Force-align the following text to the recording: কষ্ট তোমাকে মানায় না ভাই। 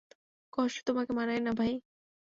কষ্ট 0.53 0.77
তোমাকে 0.87 1.11
মানায় 1.13 1.39
না 1.39 1.51
ভাই। 1.53 1.73